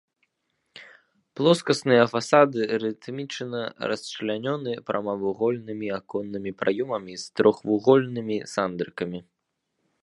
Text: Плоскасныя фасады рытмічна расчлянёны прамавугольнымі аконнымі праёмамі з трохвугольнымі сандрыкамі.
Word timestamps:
Плоскасныя 1.39 2.05
фасады 2.13 2.59
рытмічна 2.83 3.61
расчлянёны 3.91 4.71
прамавугольнымі 4.89 5.87
аконнымі 6.01 6.51
праёмамі 6.65 7.13
з 7.27 7.41
трохвугольнымі 7.41 8.37
сандрыкамі. 8.57 9.19